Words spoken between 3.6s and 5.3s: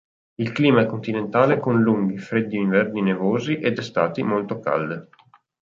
estati molto calde.